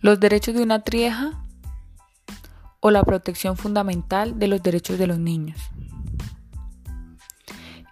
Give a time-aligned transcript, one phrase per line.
[0.00, 1.44] los derechos de una trieja
[2.80, 5.60] o la protección fundamental de los derechos de los niños.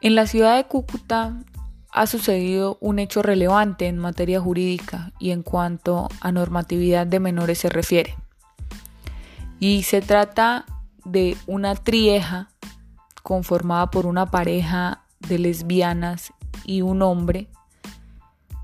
[0.00, 1.42] En la ciudad de Cúcuta
[1.90, 7.58] ha sucedido un hecho relevante en materia jurídica y en cuanto a normatividad de menores
[7.58, 8.16] se refiere.
[9.58, 10.64] Y se trata
[11.04, 12.50] de una trieja
[13.22, 16.32] conformada por una pareja de lesbianas
[16.64, 17.48] y un hombre,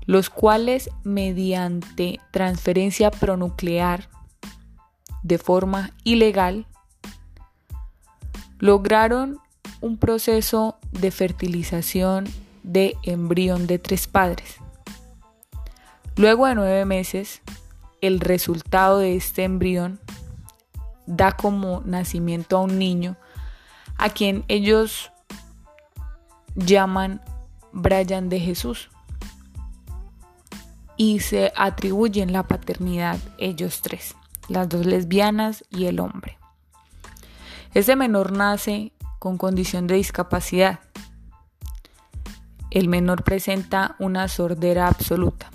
[0.05, 4.09] los cuales mediante transferencia pronuclear
[5.23, 6.67] de forma ilegal
[8.59, 9.39] lograron
[9.81, 12.25] un proceso de fertilización
[12.63, 14.57] de embrión de tres padres.
[16.15, 17.41] Luego de nueve meses,
[18.01, 19.99] el resultado de este embrión
[21.07, 23.17] da como nacimiento a un niño
[23.97, 25.11] a quien ellos
[26.55, 27.21] llaman
[27.71, 28.89] Brian de Jesús
[30.97, 34.15] y se atribuyen la paternidad ellos tres,
[34.47, 36.37] las dos lesbianas y el hombre.
[37.73, 40.79] Ese menor nace con condición de discapacidad.
[42.71, 45.49] El menor presenta una sordera absoluta.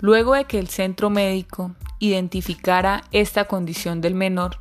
[0.00, 4.60] Luego de que el centro médico identificara esta condición del menor,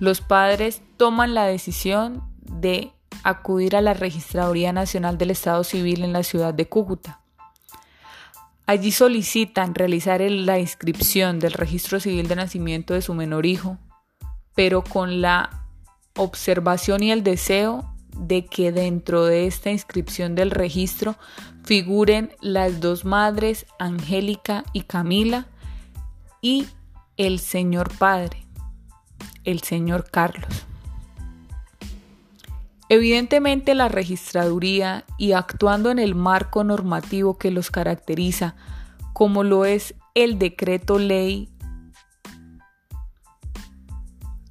[0.00, 6.12] los padres toman la decisión de acudir a la Registraduría Nacional del Estado Civil en
[6.12, 7.20] la ciudad de Cúcuta.
[8.66, 13.78] Allí solicitan realizar la inscripción del registro civil de nacimiento de su menor hijo,
[14.56, 15.68] pero con la
[16.16, 21.16] observación y el deseo de que dentro de esta inscripción del registro
[21.64, 25.46] figuren las dos madres, Angélica y Camila,
[26.40, 26.66] y
[27.16, 28.46] el señor padre,
[29.44, 30.65] el señor Carlos.
[32.88, 38.54] Evidentemente la registraduría y actuando en el marco normativo que los caracteriza,
[39.12, 41.48] como lo es el decreto ley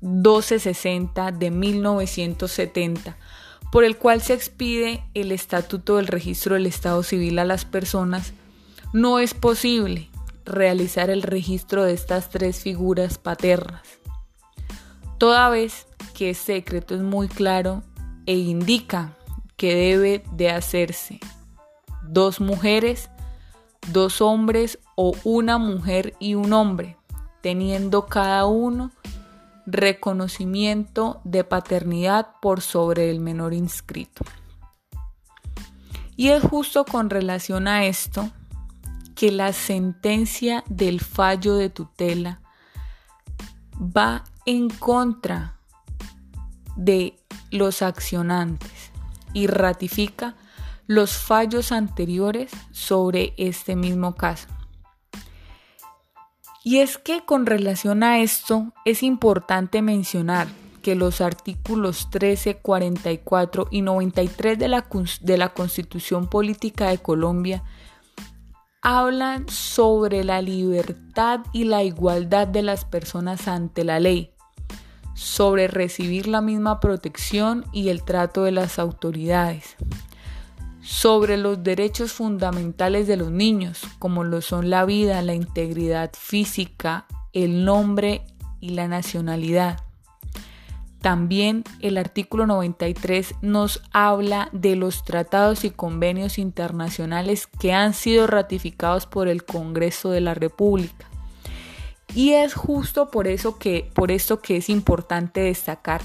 [0.01, 3.17] 1260 de 1970,
[3.71, 8.33] por el cual se expide el Estatuto del Registro del Estado Civil a las personas,
[8.93, 10.09] no es posible
[10.45, 13.81] realizar el registro de estas tres figuras paternas,
[15.17, 17.81] toda vez que este decreto es muy claro
[18.25, 19.17] e indica
[19.57, 21.19] que debe de hacerse
[22.03, 23.09] dos mujeres,
[23.91, 26.97] dos hombres o una mujer y un hombre,
[27.41, 28.91] teniendo cada uno
[29.65, 34.23] reconocimiento de paternidad por sobre el menor inscrito.
[36.15, 38.31] Y es justo con relación a esto
[39.15, 42.41] que la sentencia del fallo de tutela
[43.75, 45.57] va en contra
[46.75, 47.17] de
[47.51, 48.91] los accionantes
[49.33, 50.35] y ratifica
[50.87, 54.47] los fallos anteriores sobre este mismo caso.
[56.63, 60.47] Y es que con relación a esto es importante mencionar
[60.81, 64.85] que los artículos 13, 44 y 93 de la,
[65.21, 67.63] de la Constitución Política de Colombia
[68.83, 74.34] hablan sobre la libertad y la igualdad de las personas ante la ley,
[75.15, 79.75] sobre recibir la misma protección y el trato de las autoridades,
[80.81, 87.07] sobre los derechos fundamentales de los niños, como lo son la vida, la integridad física,
[87.33, 88.25] el nombre
[88.59, 89.79] y la nacionalidad.
[91.01, 98.27] También el artículo 93 nos habla de los tratados y convenios internacionales que han sido
[98.27, 101.05] ratificados por el Congreso de la República.
[102.15, 106.01] Y es justo por eso que por esto que es importante destacar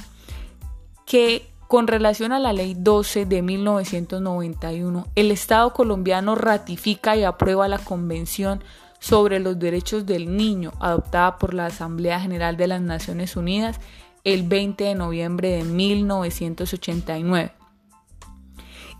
[1.06, 7.68] que con relación a la Ley 12 de 1991, el Estado colombiano ratifica y aprueba
[7.68, 8.64] la Convención
[8.98, 13.80] sobre los Derechos del Niño, adoptada por la Asamblea General de las Naciones Unidas
[14.24, 17.52] el 20 de noviembre de 1989.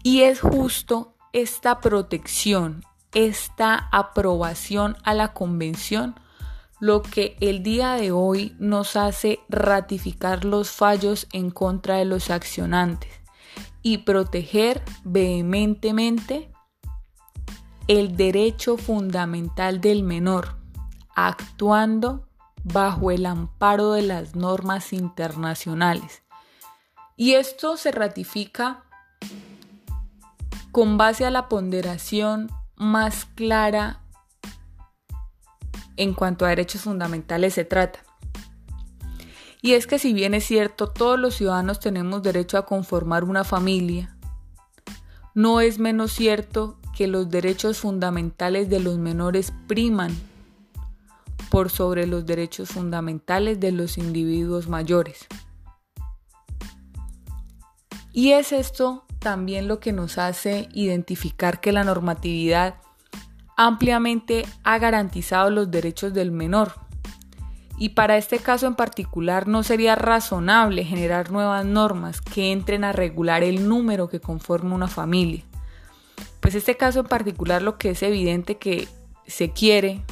[0.05, 6.15] Y es justo esta protección, esta aprobación a la Convención,
[6.81, 12.31] lo que el día de hoy nos hace ratificar los fallos en contra de los
[12.31, 13.13] accionantes
[13.83, 16.51] y proteger vehementemente
[17.87, 20.57] el derecho fundamental del menor,
[21.15, 22.29] actuando
[22.63, 26.23] bajo el amparo de las normas internacionales.
[27.17, 28.85] Y esto se ratifica
[30.73, 34.01] con base a la ponderación más clara
[36.01, 38.01] en cuanto a derechos fundamentales se trata.
[39.61, 43.45] Y es que si bien es cierto, todos los ciudadanos tenemos derecho a conformar una
[43.45, 44.17] familia,
[45.35, 50.17] no es menos cierto que los derechos fundamentales de los menores priman
[51.51, 55.27] por sobre los derechos fundamentales de los individuos mayores.
[58.13, 62.77] Y es esto también lo que nos hace identificar que la normatividad
[63.63, 66.73] ampliamente ha garantizado los derechos del menor.
[67.77, 72.93] Y para este caso en particular no sería razonable generar nuevas normas que entren a
[72.93, 75.45] regular el número que conforma una familia.
[76.41, 78.89] Pues este caso en particular lo que es evidente que
[79.27, 80.03] se quiere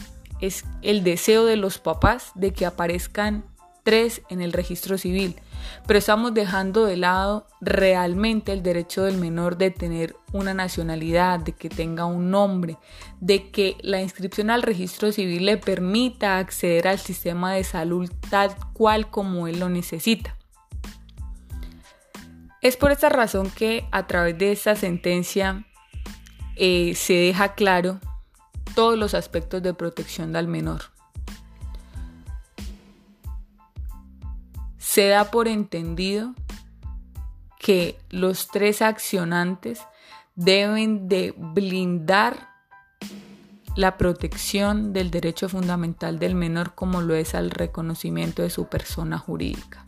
[0.42, 3.46] es el deseo de los papás de que aparezcan
[3.88, 5.37] tres en el registro civil,
[5.87, 11.52] pero estamos dejando de lado realmente el derecho del menor de tener una nacionalidad, de
[11.52, 12.76] que tenga un nombre,
[13.20, 18.55] de que la inscripción al registro civil le permita acceder al sistema de salud tal
[18.75, 20.37] cual como él lo necesita.
[22.61, 25.64] Es por esta razón que a través de esta sentencia
[26.56, 28.00] eh, se deja claro
[28.75, 30.97] todos los aspectos de protección del menor.
[34.98, 36.34] Se da por entendido
[37.56, 39.80] que los tres accionantes
[40.34, 42.48] deben de blindar
[43.76, 49.18] la protección del derecho fundamental del menor como lo es al reconocimiento de su persona
[49.18, 49.84] jurídica.